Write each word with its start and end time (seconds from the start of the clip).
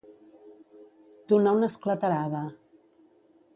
Donar 1.33 1.53
una 1.59 1.69
esclatarada. 1.73 2.43